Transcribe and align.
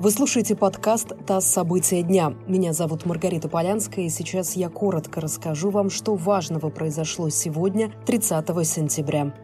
Вы 0.00 0.10
слушаете 0.12 0.56
подкаст 0.56 1.12
«ТАСС. 1.26 1.44
События 1.44 2.00
дня». 2.00 2.32
Меня 2.46 2.72
зовут 2.72 3.04
Маргарита 3.04 3.50
Полянская, 3.50 4.06
и 4.06 4.08
сейчас 4.08 4.56
я 4.56 4.70
коротко 4.70 5.20
расскажу 5.20 5.68
вам, 5.68 5.90
что 5.90 6.14
важного 6.14 6.70
произошло 6.70 7.28
сегодня, 7.28 7.92
30 8.06 8.46
сентября. 8.66 9.34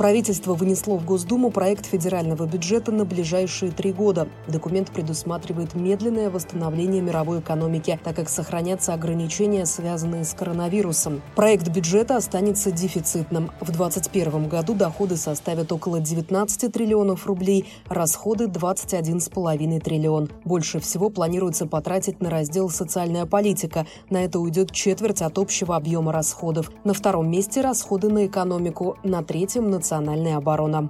Правительство 0.00 0.54
вынесло 0.54 0.96
в 0.96 1.04
Госдуму 1.04 1.50
проект 1.50 1.84
федерального 1.84 2.46
бюджета 2.46 2.90
на 2.90 3.04
ближайшие 3.04 3.70
три 3.70 3.92
года. 3.92 4.28
Документ 4.48 4.90
предусматривает 4.90 5.74
медленное 5.74 6.30
восстановление 6.30 7.02
мировой 7.02 7.40
экономики, 7.40 8.00
так 8.02 8.16
как 8.16 8.30
сохранятся 8.30 8.94
ограничения, 8.94 9.66
связанные 9.66 10.24
с 10.24 10.32
коронавирусом. 10.32 11.20
Проект 11.36 11.68
бюджета 11.68 12.16
останется 12.16 12.70
дефицитным. 12.70 13.50
В 13.60 13.72
2021 13.72 14.48
году 14.48 14.72
доходы 14.72 15.18
составят 15.18 15.70
около 15.70 16.00
19 16.00 16.72
триллионов 16.72 17.26
рублей, 17.26 17.70
расходы– 17.86 18.44
21,5 18.46 19.80
триллион. 19.80 20.30
Больше 20.46 20.80
всего 20.80 21.10
планируется 21.10 21.66
потратить 21.66 22.22
на 22.22 22.30
раздел 22.30 22.70
«Социальная 22.70 23.26
политика». 23.26 23.86
На 24.08 24.24
это 24.24 24.40
уйдет 24.40 24.72
четверть 24.72 25.20
от 25.20 25.36
общего 25.36 25.76
объема 25.76 26.10
расходов. 26.10 26.72
На 26.84 26.94
втором 26.94 27.30
месте 27.30 27.60
расходы 27.60 28.08
на 28.08 28.24
экономику, 28.24 28.96
на 29.04 29.22
третьем– 29.22 29.68
национальная 29.70 29.89
национальная 29.90 30.36
оборона. 30.36 30.88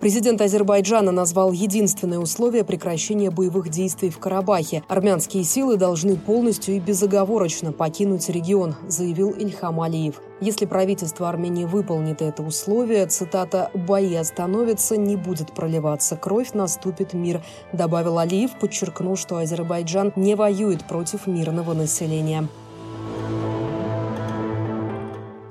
Президент 0.00 0.40
Азербайджана 0.40 1.12
назвал 1.12 1.52
единственное 1.52 2.18
условие 2.18 2.64
прекращения 2.64 3.30
боевых 3.30 3.68
действий 3.68 4.10
в 4.10 4.18
Карабахе. 4.18 4.82
Армянские 4.88 5.44
силы 5.44 5.76
должны 5.76 6.16
полностью 6.16 6.74
и 6.74 6.80
безоговорочно 6.80 7.70
покинуть 7.70 8.28
регион, 8.28 8.74
заявил 8.88 9.30
Ильхам 9.30 9.80
Алиев. 9.80 10.20
Если 10.40 10.66
правительство 10.66 11.28
Армении 11.28 11.64
выполнит 11.64 12.20
это 12.20 12.42
условие, 12.42 13.06
цитата, 13.06 13.70
«бои 13.74 14.12
остановятся, 14.16 14.96
не 14.96 15.14
будет 15.14 15.52
проливаться 15.52 16.16
кровь, 16.16 16.52
наступит 16.52 17.14
мир», 17.14 17.40
добавил 17.72 18.18
Алиев, 18.18 18.58
подчеркнув, 18.58 19.20
что 19.20 19.36
Азербайджан 19.36 20.12
не 20.16 20.34
воюет 20.34 20.84
против 20.88 21.28
мирного 21.28 21.74
населения. 21.74 22.48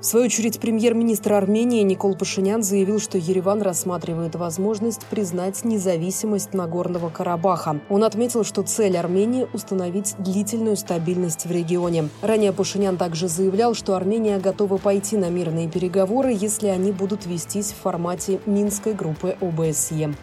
В 0.02 0.04
свою 0.04 0.26
очередь, 0.26 0.58
премьер-министр 0.58 1.34
Армении 1.34 1.80
Никол 1.82 2.16
Пашинян 2.16 2.64
заявил, 2.64 2.98
что 2.98 3.18
Ереван 3.18 3.62
рассматривает 3.62 4.34
возможность 4.34 5.06
признать 5.06 5.64
независимость 5.64 6.54
Нагорного 6.54 7.08
Карабаха. 7.08 7.78
Он 7.88 8.02
отметил, 8.02 8.42
что 8.42 8.64
цель 8.64 8.96
Армении– 8.96 9.46
установить 9.52 10.16
длительную 10.18 10.76
стабильность 10.76 11.46
в 11.46 11.52
регионе. 11.52 12.08
Ранее 12.20 12.52
Пашинян 12.52 12.96
также 12.96 13.28
заявлял, 13.28 13.74
что 13.74 13.94
Армения 13.94 14.40
готова 14.40 14.76
пойти 14.76 15.16
на 15.16 15.30
мирные 15.30 15.68
переговоры, 15.68 16.32
если 16.36 16.66
они 16.66 16.90
будут 16.90 17.24
вестись 17.24 17.70
в 17.70 17.76
формате 17.76 18.40
Минской 18.44 18.94
группы 18.94 19.36
ОБСЕ. 19.40 20.14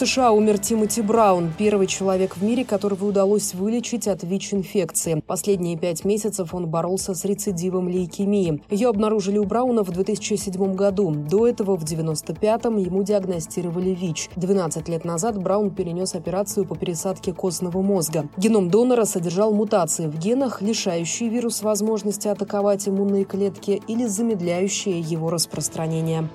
США 0.00 0.32
умер 0.32 0.58
Тимоти 0.58 1.02
Браун, 1.02 1.52
первый 1.58 1.86
человек 1.86 2.38
в 2.38 2.42
мире, 2.42 2.64
которого 2.64 3.04
удалось 3.04 3.52
вылечить 3.52 4.08
от 4.08 4.22
ВИЧ-инфекции. 4.22 5.22
Последние 5.26 5.76
пять 5.76 6.06
месяцев 6.06 6.54
он 6.54 6.68
боролся 6.68 7.12
с 7.12 7.26
рецидивом 7.26 7.86
лейкемии. 7.86 8.62
Ее 8.70 8.88
обнаружили 8.88 9.36
у 9.36 9.44
Брауна 9.44 9.82
в 9.82 9.90
2007 9.90 10.74
году. 10.74 11.10
До 11.10 11.46
этого, 11.46 11.76
в 11.76 11.84
1995-м, 11.84 12.78
ему 12.78 13.02
диагностировали 13.02 13.90
ВИЧ. 13.90 14.30
12 14.36 14.88
лет 14.88 15.04
назад 15.04 15.36
Браун 15.36 15.70
перенес 15.70 16.14
операцию 16.14 16.64
по 16.64 16.76
пересадке 16.76 17.34
костного 17.34 17.82
мозга. 17.82 18.26
Геном 18.38 18.70
донора 18.70 19.04
содержал 19.04 19.52
мутации 19.52 20.06
в 20.06 20.18
генах, 20.18 20.62
лишающие 20.62 21.28
вирус 21.28 21.60
возможности 21.60 22.26
атаковать 22.26 22.88
иммунные 22.88 23.26
клетки 23.26 23.82
или 23.86 24.06
замедляющие 24.06 24.98
его 24.98 25.28
распространение. 25.28 26.26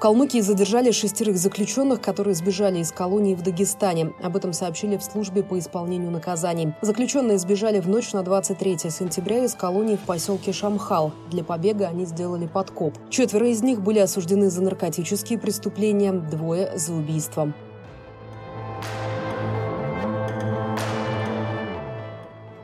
Калмыкии 0.00 0.40
задержали 0.40 0.92
шестерых 0.92 1.36
заключенных, 1.36 2.00
которые 2.00 2.34
сбежали 2.34 2.78
из 2.78 2.90
колонии 2.90 3.34
в 3.34 3.42
Дагестане. 3.42 4.14
Об 4.22 4.34
этом 4.34 4.54
сообщили 4.54 4.96
в 4.96 5.02
службе 5.02 5.42
по 5.42 5.58
исполнению 5.58 6.10
наказаний. 6.10 6.72
Заключенные 6.80 7.36
сбежали 7.36 7.80
в 7.80 7.88
ночь 7.88 8.14
на 8.14 8.22
23 8.22 8.78
сентября 8.78 9.44
из 9.44 9.54
колонии 9.54 9.96
в 9.96 10.06
поселке 10.06 10.54
Шамхал. 10.54 11.12
Для 11.30 11.44
побега 11.44 11.86
они 11.88 12.06
сделали 12.06 12.46
подкоп. 12.46 12.94
Четверо 13.10 13.46
из 13.48 13.62
них 13.62 13.82
были 13.82 13.98
осуждены 13.98 14.48
за 14.48 14.62
наркотические 14.62 15.38
преступления, 15.38 16.12
двое– 16.12 16.72
за 16.76 16.94
убийство. 16.94 17.52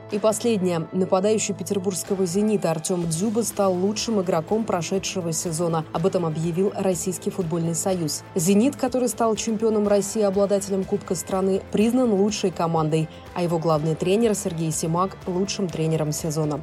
И 0.09 0.19
последнее. 0.19 0.87
Нападающий 0.93 1.53
петербургского 1.53 2.25
«Зенита» 2.25 2.71
Артем 2.71 3.09
Дзюба 3.09 3.41
стал 3.41 3.73
лучшим 3.73 4.21
игроком 4.21 4.63
прошедшего 4.63 5.33
сезона. 5.33 5.83
Об 5.91 6.05
этом 6.05 6.25
объявил 6.25 6.71
Российский 6.75 7.29
футбольный 7.29 7.75
союз. 7.75 8.23
«Зенит», 8.33 8.77
который 8.77 9.09
стал 9.09 9.35
чемпионом 9.35 9.85
России 9.85 10.21
и 10.21 10.23
обладателем 10.23 10.85
Кубка 10.85 11.13
страны, 11.13 11.61
признан 11.73 12.13
лучшей 12.13 12.51
командой, 12.51 13.09
а 13.35 13.43
его 13.43 13.59
главный 13.59 13.95
тренер 13.95 14.33
Сергей 14.33 14.71
Симак– 14.71 15.17
лучшим 15.27 15.67
тренером 15.67 16.13
сезона. 16.13 16.61